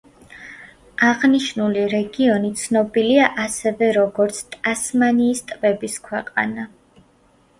[1.07, 6.67] აღნიშნული რეგიონი ცნობილია ასევე როგორც „ტასმანიის ტბების ქვეყანა“.